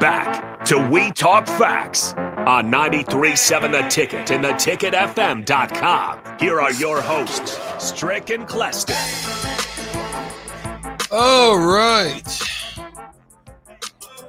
Back 0.00 0.64
to 0.66 0.88
We 0.90 1.10
Talk 1.12 1.46
Facts 1.46 2.12
on 2.14 2.70
93.7 2.70 3.72
The 3.72 3.88
Ticket 3.88 4.30
and 4.30 4.44
theticketfm.com. 4.44 6.38
Here 6.38 6.60
are 6.60 6.72
your 6.72 7.00
hosts, 7.00 7.58
Strick 7.78 8.30
and 8.30 8.46
Cleston. 8.46 8.96
All 11.12 11.58
right. 11.58 12.22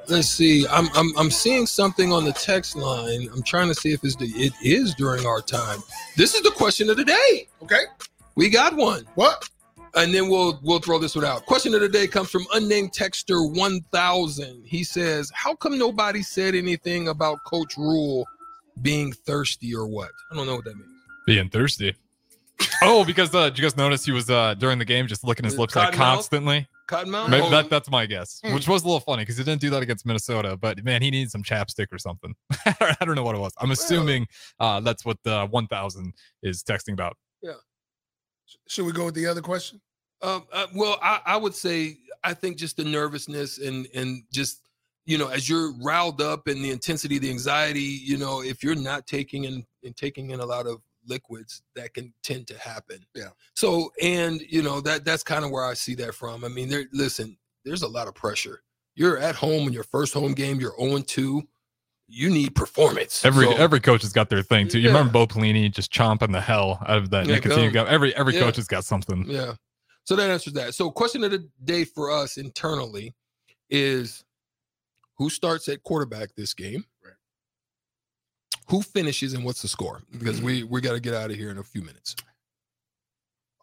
Let's 0.08 0.30
see. 0.30 0.66
I'm, 0.70 0.88
I'm 0.96 1.18
I'm 1.18 1.32
seeing 1.32 1.66
something 1.66 2.14
on 2.14 2.24
the 2.24 2.32
text 2.32 2.76
line. 2.76 3.28
I'm 3.34 3.44
trying 3.44 3.68
to 3.68 3.76
see 3.76 3.92
if 3.92 4.04
it's 4.04 4.16
the, 4.16 4.28
it 4.28 4.54
is 4.64 4.96
during 4.96 5.26
our 5.26 5.42
time. 5.42 5.80
This 6.16 6.34
is 6.34 6.42
the 6.44 6.52
question 6.52 6.90
of 6.90 6.98
the 6.98 7.04
day. 7.04 7.48
Okay. 7.62 7.84
We 8.36 8.50
got 8.50 8.76
one. 8.76 9.06
What? 9.16 9.50
And 9.98 10.14
then 10.14 10.30
we'll 10.30 10.60
we'll 10.64 10.80
throw 10.80 11.00
this 11.00 11.16
one 11.16 11.26
out. 11.26 11.46
Question 11.46 11.74
of 11.74 11.82
the 11.82 11.90
day 11.90 12.08
comes 12.08 12.30
from 12.30 12.46
unnamed 12.54 12.92
texter 12.94 13.52
1000. 13.54 14.64
He 14.66 14.84
says, 14.84 15.32
"How 15.34 15.56
come 15.56 15.78
nobody 15.78 16.22
said 16.22 16.54
anything 16.56 17.08
about 17.08 17.44
Coach 17.46 17.76
Rhule 17.78 18.28
being 18.82 19.12
thirsty 19.12 19.74
or 19.76 19.88
what?" 19.88 20.12
I 20.32 20.36
don't 20.36 20.46
know 20.46 20.56
what 20.56 20.66
that 20.66 20.76
means. 20.76 20.90
Being 21.26 21.50
thirsty. 21.50 21.96
oh, 22.84 23.04
because 23.06 23.34
uh, 23.36 23.50
did 23.50 23.58
you 23.60 23.64
guys 23.64 23.76
notice 23.78 24.06
he 24.06 24.12
was 24.12 24.30
uh, 24.30 24.54
during 24.56 24.80
the 24.80 24.86
game 24.86 25.08
just 25.08 25.24
licking 25.24 25.46
his 25.46 25.58
lips 25.58 25.76
like 25.76 25.90
Cottonmouth? 25.94 25.96
constantly? 25.98 26.68
Cottonmouth. 26.88 27.30
Maybe 27.30 27.46
Oh, 27.46 27.50
that, 27.52 27.70
that's 27.70 27.90
my 27.92 28.06
guess, 28.06 28.40
Hmm. 28.44 28.54
which 28.54 28.68
was 28.68 28.84
a 28.84 28.86
little 28.88 29.00
funny 29.02 29.24
because 29.24 29.38
he 29.38 29.44
didn't 29.44 29.62
do 29.62 29.70
that 29.72 29.84
against 29.84 30.06
Minnesota. 30.06 30.58
But 30.58 30.84
man, 30.84 31.02
he 31.02 31.12
needs 31.12 31.32
some 31.32 31.44
chapstick 31.44 31.88
or 31.92 31.98
something. 32.00 32.34
I 32.66 32.96
don't 33.02 33.16
know 33.16 33.24
what 33.24 33.36
it 33.36 33.40
was. 33.40 33.52
I'm 33.60 33.72
assuming 33.72 34.26
uh, 34.60 34.80
that's 34.80 35.04
what 35.06 35.18
the 35.24 35.46
1000 35.48 36.14
is 36.44 36.64
texting 36.64 36.94
about. 36.94 37.18
Should 38.68 38.86
we 38.86 38.92
go 38.92 39.06
with 39.06 39.16
the 39.16 39.28
other 39.28 39.42
question? 39.42 39.82
Um, 40.22 40.46
uh, 40.52 40.68
well, 40.74 40.98
I, 41.02 41.22
I 41.26 41.38
would 41.38 41.54
say 41.54 41.98
I 42.24 42.34
think 42.34 42.58
just 42.58 42.78
the 42.78 42.84
nervousness 42.84 43.60
and 43.60 43.88
and 43.94 44.24
just 44.32 44.68
you 45.06 45.18
know 45.18 45.28
as 45.28 45.48
you're 45.48 45.74
riled 45.74 46.22
up 46.22 46.48
and 46.48 46.64
the 46.64 46.72
intensity, 46.72 47.20
the 47.20 47.30
anxiety. 47.30 47.82
You 47.82 48.18
know, 48.18 48.42
if 48.42 48.64
you're 48.64 48.76
not 48.76 49.08
taking 49.08 49.44
in 49.46 49.66
and 49.84 49.96
taking 49.96 50.32
in 50.32 50.40
a 50.40 50.46
lot 50.46 50.68
of 50.68 50.82
liquids, 51.06 51.62
that 51.76 51.94
can 51.94 52.14
tend 52.24 52.48
to 52.48 52.58
happen. 52.58 53.06
Yeah. 53.16 53.30
So 53.56 53.92
and 54.02 54.42
you 54.42 54.64
know 54.64 54.82
that 54.82 55.06
that's 55.06 55.24
kind 55.24 55.46
of 55.46 55.52
where 55.52 55.66
I 55.66 55.74
see 55.74 55.96
that 55.96 56.16
from. 56.16 56.44
I 56.44 56.48
mean, 56.48 56.70
there. 56.70 56.86
Listen, 56.94 57.38
there's 57.64 57.84
a 57.84 57.88
lot 57.88 58.08
of 58.08 58.16
pressure. 58.16 58.62
You're 58.96 59.20
at 59.20 59.36
home 59.36 59.68
in 59.68 59.74
your 59.74 59.84
first 59.84 60.14
home 60.14 60.34
game. 60.34 60.60
You're 60.60 60.74
0 60.80 61.00
2. 61.00 61.48
You 62.10 62.30
need 62.30 62.56
performance. 62.56 63.26
Every 63.26 63.46
So- 63.48 63.56
every 63.58 63.80
coach 63.82 64.02
has 64.04 64.14
got 64.14 64.30
their 64.30 64.42
thing 64.42 64.68
too. 64.70 64.80
You 64.80 64.86
Yeah. 64.90 64.96
remember 64.98 65.12
Bo 65.14 65.28
Pelini 65.28 65.70
just 65.72 65.92
chomping 65.92 66.32
the 66.32 66.40
hell 66.42 66.82
out 66.88 66.98
of 67.00 67.10
that 67.10 67.26
Yeah, 67.28 67.36
nicotine 67.36 67.72
gum. 67.74 67.86
Every 67.90 68.16
every 68.16 68.34
Yeah. 68.34 68.42
coach 68.42 68.56
has 68.56 68.68
got 68.68 68.86
something. 68.86 69.26
Yeah. 69.30 69.56
So 70.06 70.16
that 70.16 70.30
answers 70.30 70.54
that. 70.54 70.74
So 70.74 70.90
question 70.90 71.24
of 71.26 71.32
the 71.32 71.50
day 71.66 71.84
for 71.84 72.10
us 72.10 72.38
internally 72.38 73.14
is 73.70 74.24
who 75.18 75.30
starts 75.30 75.68
at 75.68 75.84
quarterback 75.84 76.34
this 76.36 76.54
game? 76.54 76.86
Right. 77.04 77.14
Who 78.70 78.82
finishes 78.82 79.34
and 79.34 79.44
what's 79.44 79.62
the 79.62 79.68
score? 79.68 80.02
Because 80.12 80.42
we 80.42 80.64
we 80.64 80.80
got 80.80 80.94
to 80.94 81.02
get 81.02 81.14
out 81.14 81.30
of 81.30 81.36
here 81.36 81.50
in 81.52 81.58
a 81.58 81.64
few 81.64 81.82
minutes. 81.82 82.16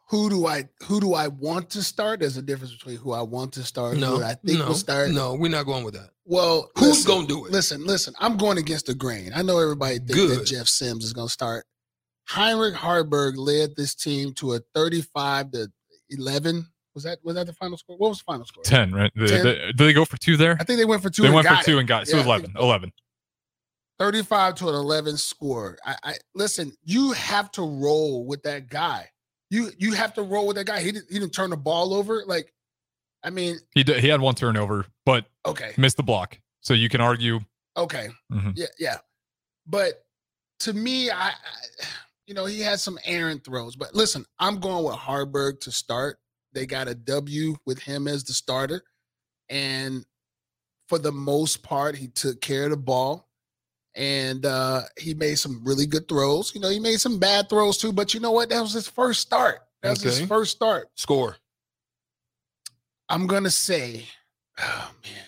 Who 0.09 0.29
do 0.29 0.47
I 0.47 0.69
who 0.85 1.01
do 1.01 1.15
I 1.15 1.29
want 1.29 1.71
to 1.71 1.83
start? 1.83 2.21
There's 2.21 2.37
a 2.37 2.43
difference 2.43 2.73
between 2.75 2.97
who 2.99 3.13
I 3.13 3.23
want 3.23 3.53
to 3.55 3.63
start 3.63 3.93
and 3.93 4.01
No, 4.03 4.17
who 4.19 4.23
I 4.25 4.35
think 4.35 4.59
no, 4.59 4.69
will 4.69 4.75
start. 4.75 5.11
No, 5.11 5.35
we're 5.35 5.51
not 5.51 5.65
going 5.65 5.83
with 5.85 5.95
that. 5.95 6.11
Well, 6.27 6.71
Who's 6.77 6.89
listen, 7.07 7.11
gonna 7.11 7.27
do 7.27 7.47
it? 7.47 7.53
Listen, 7.53 7.85
listen. 7.87 8.15
I'm 8.19 8.37
going 8.37 8.59
against 8.59 8.87
the 8.87 8.95
grain. 8.95 9.33
I 9.35 9.43
know 9.43 9.59
everybody 9.59 9.97
thinks 9.99 10.15
Good. 10.15 10.41
that 10.41 10.47
Jeff 10.47 10.69
Sims 10.69 11.05
is 11.05 11.13
going 11.13 11.29
to 11.29 11.33
start. 11.33 11.65
Heinrich 12.27 12.75
Haarberg 12.75 13.35
led 13.37 13.77
this 13.77 13.95
team 13.95 14.33
to 14.35 14.55
a 14.55 14.61
35 14.75 15.51
to 15.53 15.69
11. 16.11 16.67
Was 16.95 17.05
that 17.05 17.19
was 17.25 17.35
that 17.35 17.47
the 17.47 17.53
final 17.55 17.77
score? 17.77 17.97
What 17.97 18.11
was 18.11 18.19
the 18.19 18.25
final 18.25 18.45
score? 18.47 18.63
10, 18.65 18.93
right? 18.93 19.13
They- 19.17 19.27
10. 19.27 19.45
they- 19.45 19.55
did 19.67 19.77
they 19.79 19.93
go 19.93 20.05
for 20.05 20.17
two 20.19 20.37
there? 20.37 20.57
I 20.61 20.65
think 20.65 20.79
they 20.79 20.85
went 20.85 21.03
for 21.03 21.11
two. 21.11 21.23
They 21.23 21.29
and 21.29 21.35
went 21.35 21.49
for 21.49 21.63
two 21.65 21.77
it. 21.77 21.81
and 21.81 21.89
got 21.89 22.03
it. 22.05 22.09
So 22.09 22.19
Yeah, 22.19 22.25
11. 22.25 22.55
11. 22.59 22.93
35 23.99 24.55
to 24.57 24.69
an 24.69 24.75
11 24.75 25.17
score. 25.17 25.79
I, 25.85 25.97
I 26.03 26.15
listen, 26.35 26.73
you 26.85 27.13
have 27.13 27.51
to 27.53 27.63
roll 27.63 28.27
with 28.27 28.43
that 28.43 28.69
guy. 28.69 29.09
You 29.55 29.71
you 29.79 29.93
have 29.93 30.15
to 30.15 30.23
roll 30.23 30.49
with 30.49 30.57
that 30.57 30.67
guy. 30.67 30.81
He 30.81 30.91
didn't 30.91 31.07
he 31.13 31.19
didn't 31.21 31.33
turn 31.33 31.51
the 31.51 31.57
ball 31.57 31.95
over. 31.95 32.25
Like, 32.27 32.53
I 33.23 33.31
mean, 33.31 33.59
He 33.75 33.85
did, 33.85 34.01
he 34.01 34.09
had 34.09 34.21
one 34.21 34.35
turnover, 34.35 34.87
but 35.07 35.27
okay, 35.47 35.73
missed 35.77 35.97
the 35.97 36.03
block. 36.03 36.39
So 36.61 36.75
you 36.75 36.89
can 36.89 37.01
argue. 37.01 37.39
okay, 37.77 38.09
Mhm. 38.33 38.53
yeah, 38.57 38.67
yeah. 38.79 38.97
But 39.67 40.05
to 40.61 40.73
me, 40.73 41.11
I, 41.11 41.29
I 41.29 41.33
you 42.27 42.35
know, 42.35 42.47
he 42.47 42.61
had 42.61 42.81
some 42.81 42.99
errant 43.05 43.45
throws. 43.45 43.77
But 43.77 43.95
listen, 43.95 44.25
I'm 44.41 44.59
going 44.59 44.85
with 44.85 44.97
Haarberg 44.97 45.61
to 45.61 45.71
start. 45.71 46.19
They 46.53 46.67
got 46.67 46.89
a 46.89 46.95
W 46.95 47.57
with 47.67 47.79
him 47.81 48.09
as 48.09 48.25
the 48.25 48.33
starter. 48.33 48.83
And 49.49 50.05
for 50.89 50.99
the 50.99 51.13
most 51.13 51.63
part, 51.63 51.97
he 51.97 52.09
took 52.09 52.41
care 52.41 52.65
of 52.65 52.71
the 52.71 52.77
ball. 52.77 53.29
And 53.97 54.45
uh, 54.45 54.83
he 54.99 55.15
made 55.15 55.37
some 55.39 55.63
really 55.65 55.87
good 55.87 56.09
throws. 56.09 56.53
You 56.55 56.61
know, 56.61 56.69
he 56.69 56.81
made 56.81 57.01
some 57.01 57.19
bad 57.19 57.49
throws 57.49 57.79
too, 57.79 57.93
but 57.93 58.13
you 58.13 58.21
know 58.21 58.33
what? 58.33 58.49
That 58.51 58.61
was 58.61 58.73
his 58.73 58.89
first 58.89 59.21
start. 59.21 59.61
That 59.83 59.91
was 59.91 60.01
Okay. 60.05 60.17
his 60.21 60.29
first 60.29 60.57
start. 60.57 60.89
Score. 60.97 61.37
I'm 63.09 63.27
gonna 63.27 63.51
say, 63.51 64.05
oh 64.59 64.91
man, 65.05 65.25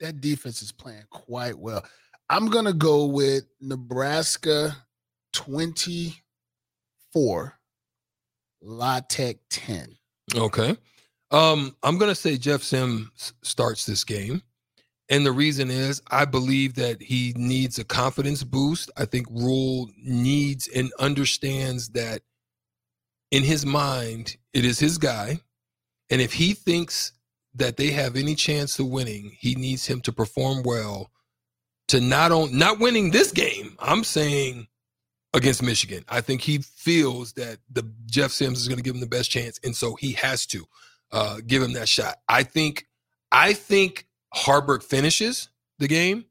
that 0.00 0.20
defense 0.20 0.62
is 0.62 0.72
playing 0.72 1.04
quite 1.10 1.58
well. 1.58 1.84
I'm 2.30 2.48
gonna 2.48 2.72
go 2.72 3.06
with 3.06 3.44
Nebraska 3.60 4.76
24, 5.32 7.58
La 8.62 9.00
Tech 9.00 9.36
10. 9.50 9.96
Okay. 10.34 10.76
Um, 11.30 11.76
I'm 11.82 11.98
gonna 11.98 12.14
say 12.14 12.38
Jeff 12.38 12.62
Sims 12.62 13.32
starts 13.42 13.84
this 13.84 14.04
game. 14.04 14.42
And 15.10 15.24
the 15.24 15.32
reason 15.32 15.70
is 15.70 16.02
I 16.10 16.24
believe 16.24 16.74
that 16.74 17.02
he 17.02 17.32
needs 17.36 17.78
a 17.78 17.84
confidence 17.84 18.44
boost. 18.44 18.90
I 18.96 19.06
think 19.06 19.26
Rhule 19.30 19.88
needs 19.96 20.68
and 20.68 20.92
understands 20.98 21.90
that 21.90 22.22
in 23.30 23.42
his 23.42 23.64
mind, 23.64 24.36
it 24.52 24.64
is 24.64 24.78
his 24.78 24.98
guy. 24.98 25.40
And 26.10 26.20
if 26.20 26.32
he 26.32 26.54
thinks 26.54 27.12
that 27.54 27.76
they 27.76 27.90
have 27.90 28.16
any 28.16 28.34
chance 28.34 28.78
of 28.78 28.86
winning, 28.86 29.36
he 29.38 29.54
needs 29.54 29.86
him 29.86 30.00
to 30.02 30.12
perform 30.12 30.62
well 30.62 31.10
to 31.88 32.00
not 32.00 32.32
on 32.32 32.56
not 32.56 32.78
winning 32.78 33.10
this 33.10 33.32
game. 33.32 33.76
I'm 33.78 34.04
saying 34.04 34.68
against 35.34 35.62
Michigan. 35.62 36.04
I 36.08 36.20
think 36.20 36.40
he 36.40 36.58
feels 36.58 37.32
that 37.34 37.58
the 37.70 37.90
Jeff 38.06 38.30
Sims 38.30 38.60
is 38.60 38.68
going 38.68 38.78
to 38.78 38.82
give 38.82 38.94
him 38.94 39.00
the 39.00 39.06
best 39.06 39.30
chance, 39.30 39.58
and 39.64 39.74
so 39.74 39.94
he 39.94 40.12
has 40.12 40.46
to 40.46 40.66
uh, 41.12 41.38
give 41.46 41.62
him 41.62 41.72
that 41.74 41.88
shot. 41.88 42.16
I 42.28 42.42
think 42.42 42.86
I 43.32 43.52
think 43.52 44.06
Haarberg 44.34 44.82
finishes 44.82 45.48
the 45.78 45.88
game, 45.88 46.24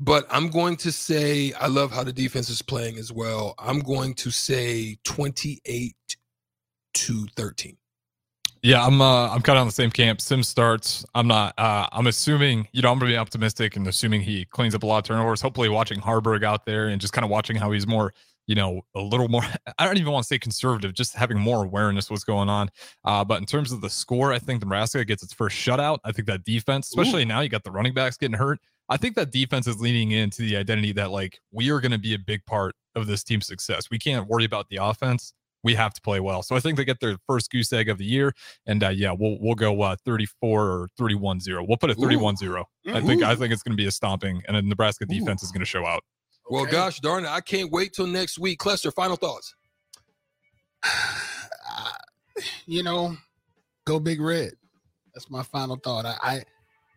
but 0.00 0.26
I'm 0.30 0.48
going 0.48 0.76
to 0.78 0.92
say 0.92 1.52
I 1.52 1.66
love 1.66 1.90
how 1.90 2.04
the 2.04 2.12
defense 2.12 2.48
is 2.48 2.62
playing 2.62 2.98
as 2.98 3.12
well. 3.12 3.54
I'm 3.58 3.80
going 3.80 4.14
to 4.14 4.30
say 4.30 4.98
28 5.04 5.94
to 6.94 7.26
13. 7.36 7.76
Yeah, 8.62 8.84
I'm 8.84 9.00
uh, 9.00 9.28
I'm 9.28 9.40
kind 9.40 9.56
of 9.56 9.62
on 9.62 9.66
the 9.68 9.72
same 9.72 9.90
camp. 9.90 10.20
Sim 10.20 10.42
starts. 10.42 11.04
I'm 11.14 11.28
not. 11.28 11.54
Uh, 11.56 11.86
I'm 11.92 12.08
assuming 12.08 12.66
you 12.72 12.82
know 12.82 12.90
I'm 12.90 12.98
gonna 12.98 13.12
be 13.12 13.16
optimistic 13.16 13.76
and 13.76 13.86
assuming 13.86 14.20
he 14.20 14.46
cleans 14.46 14.74
up 14.74 14.82
a 14.82 14.86
lot 14.86 14.98
of 14.98 15.04
turnovers. 15.04 15.40
Hopefully, 15.40 15.68
watching 15.68 16.00
Haarberg 16.00 16.42
out 16.42 16.66
there 16.66 16.88
and 16.88 17.00
just 17.00 17.12
kind 17.12 17.24
of 17.24 17.30
watching 17.30 17.54
how 17.54 17.70
he's 17.70 17.86
more 17.86 18.12
you 18.48 18.56
know 18.56 18.80
a 18.96 19.00
little 19.00 19.28
more. 19.28 19.42
I 19.78 19.84
don't 19.84 19.98
even 19.98 20.12
want 20.12 20.24
to 20.24 20.26
say 20.26 20.38
conservative, 20.40 20.94
just 20.94 21.14
having 21.14 21.38
more 21.38 21.62
awareness 21.62 22.06
of 22.06 22.12
what's 22.12 22.24
going 22.24 22.48
on. 22.48 22.70
Uh, 23.04 23.24
but 23.24 23.38
in 23.38 23.46
terms 23.46 23.70
of 23.70 23.80
the 23.80 23.90
score, 23.90 24.32
I 24.32 24.40
think 24.40 24.60
Nebraska 24.62 25.04
gets 25.04 25.22
its 25.22 25.32
first 25.32 25.56
shutout. 25.56 25.98
I 26.04 26.10
think 26.10 26.26
that 26.26 26.42
defense, 26.42 26.88
especially 26.88 27.24
now, 27.24 27.40
you 27.40 27.48
got 27.48 27.62
the 27.62 27.70
running 27.70 27.94
backs 27.94 28.16
getting 28.16 28.38
hurt. 28.38 28.58
I 28.88 28.96
think 28.96 29.14
that 29.16 29.30
defense 29.30 29.66
is 29.66 29.78
leaning 29.80 30.12
into 30.12 30.42
the 30.42 30.56
identity 30.56 30.92
that 30.92 31.10
like 31.10 31.38
we 31.52 31.70
are 31.70 31.78
going 31.78 31.92
to 31.92 31.98
be 31.98 32.14
a 32.14 32.18
big 32.18 32.44
part 32.46 32.74
of 32.96 33.06
this 33.06 33.22
team's 33.22 33.46
success. 33.46 33.90
We 33.90 33.98
can't 33.98 34.26
worry 34.26 34.44
about 34.44 34.68
the 34.70 34.76
offense. 34.76 35.34
We 35.64 35.74
have 35.74 35.92
to 35.94 36.00
play 36.00 36.20
well. 36.20 36.42
So 36.42 36.54
I 36.56 36.60
think 36.60 36.78
they 36.78 36.84
get 36.84 37.00
their 37.00 37.18
first 37.26 37.50
goose 37.50 37.72
egg 37.72 37.88
of 37.90 37.98
the 37.98 38.04
year. 38.04 38.32
And 38.66 38.82
uh, 38.82 38.90
yeah, 38.90 39.12
we'll 39.12 39.36
we'll 39.40 39.56
go 39.56 39.82
uh, 39.82 39.96
34 40.06 40.62
or 40.64 40.88
31-0. 40.98 41.66
We'll 41.68 41.76
put 41.76 41.90
a 41.90 41.94
31-0. 41.94 42.64
I 42.94 43.00
think 43.02 43.22
I 43.22 43.34
think 43.34 43.52
it's 43.52 43.62
going 43.62 43.76
to 43.76 43.82
be 43.82 43.86
a 43.86 43.90
stomping, 43.90 44.40
and 44.48 44.56
the 44.56 44.62
Nebraska 44.62 45.04
defense 45.04 45.42
is 45.42 45.50
going 45.50 45.60
to 45.60 45.66
show 45.66 45.84
out. 45.84 46.02
Well, 46.50 46.62
Okay. 46.62 46.72
gosh 46.72 47.00
darn 47.00 47.24
it, 47.24 47.28
I 47.30 47.40
can't 47.40 47.70
wait 47.70 47.92
till 47.92 48.06
next 48.06 48.38
week. 48.38 48.58
Cluster, 48.58 48.90
final 48.90 49.16
thoughts. 49.16 49.54
Uh, 50.82 51.90
you 52.66 52.82
know, 52.82 53.16
go 53.84 53.98
big 54.00 54.20
red. 54.20 54.52
That's 55.14 55.30
my 55.30 55.42
final 55.42 55.76
thought. 55.76 56.06
I, 56.06 56.16
I 56.22 56.42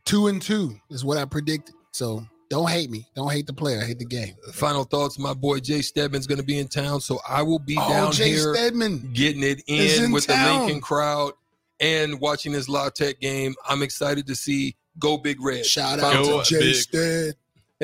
two 0.06 0.28
and 0.28 0.42
two 0.42 0.76
is 0.90 1.04
what 1.04 1.18
I 1.18 1.26
predicted. 1.26 1.74
So 1.92 2.24
don't 2.50 2.70
hate 2.70 2.90
me. 2.90 3.08
Don't 3.16 3.32
hate 3.32 3.48
the 3.48 3.54
player. 3.54 3.82
I 3.82 3.86
hate 3.86 4.00
the 4.00 4.06
game. 4.06 4.36
Final 4.54 4.84
thoughts. 4.84 5.18
My 5.18 5.34
boy 5.34 5.60
Jay 5.60 5.82
Stedman's 5.82 6.28
going 6.28 6.38
to 6.40 6.46
be 6.46 6.60
in 6.60 6.68
town, 6.68 7.02
so 7.02 7.20
I 7.28 7.42
will 7.42 7.60
be 7.60 7.78
Oh, 7.80 7.90
down 7.90 8.12
Jay 8.12 8.30
here 8.30 8.54
Stedman. 8.54 9.12
getting 9.14 9.44
it 9.44 9.62
in, 9.68 10.06
in 10.06 10.12
with 10.12 10.28
town. 10.28 10.46
the 10.46 10.60
Lincoln 10.66 10.82
crowd 10.82 11.34
and 11.80 12.20
watching 12.20 12.52
this 12.52 12.70
La 12.70 12.90
Tech 12.90 13.20
game. 13.20 13.56
I'm 13.68 13.82
excited 13.82 14.28
to 14.28 14.36
see 14.36 14.76
Go 15.00 15.18
Big 15.18 15.42
Red. 15.42 15.66
Shout 15.66 16.00
Final 16.00 16.40
out 16.40 16.46
to 16.46 16.60
Jay 16.60 16.74
big. 16.92 17.36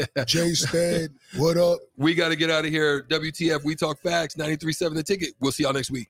Jay 0.26 0.54
Stead. 0.54 1.12
What 1.38 1.58
up? 1.58 1.80
We 1.98 2.14
got 2.14 2.30
to 2.30 2.36
get 2.36 2.50
out 2.50 2.66
of 2.66 2.72
here. 2.72 3.04
WTF, 3.10 3.64
We 3.64 3.76
Talk 3.76 4.00
Facts, 4.00 4.36
93.7 4.36 4.94
The 4.96 5.04
Ticket. 5.04 5.30
We'll 5.40 5.52
see 5.52 5.64
y'all 5.64 5.74
next 5.74 5.92
week. 5.92 6.06